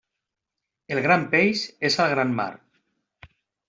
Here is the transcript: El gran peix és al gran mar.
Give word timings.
El 0.95 1.03
gran 1.09 1.27
peix 1.35 1.69
és 1.91 2.01
al 2.07 2.13
gran 2.19 2.37
mar. 2.43 2.51